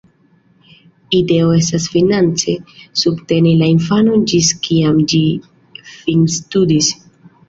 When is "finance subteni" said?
1.95-3.51